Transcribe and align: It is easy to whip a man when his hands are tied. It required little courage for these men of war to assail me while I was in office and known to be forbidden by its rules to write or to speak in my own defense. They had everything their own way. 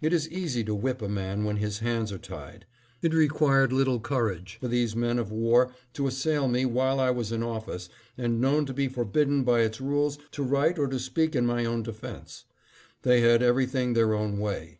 It 0.00 0.12
is 0.12 0.28
easy 0.30 0.62
to 0.62 0.76
whip 0.76 1.02
a 1.02 1.08
man 1.08 1.42
when 1.42 1.56
his 1.56 1.80
hands 1.80 2.12
are 2.12 2.18
tied. 2.18 2.66
It 3.02 3.12
required 3.12 3.72
little 3.72 3.98
courage 3.98 4.58
for 4.60 4.68
these 4.68 4.94
men 4.94 5.18
of 5.18 5.32
war 5.32 5.72
to 5.94 6.06
assail 6.06 6.46
me 6.46 6.64
while 6.64 7.00
I 7.00 7.10
was 7.10 7.32
in 7.32 7.42
office 7.42 7.88
and 8.16 8.40
known 8.40 8.64
to 8.66 8.72
be 8.72 8.86
forbidden 8.86 9.42
by 9.42 9.62
its 9.62 9.80
rules 9.80 10.18
to 10.30 10.44
write 10.44 10.78
or 10.78 10.86
to 10.86 11.00
speak 11.00 11.34
in 11.34 11.46
my 11.46 11.64
own 11.64 11.82
defense. 11.82 12.44
They 13.02 13.22
had 13.22 13.42
everything 13.42 13.94
their 13.94 14.14
own 14.14 14.38
way. 14.38 14.78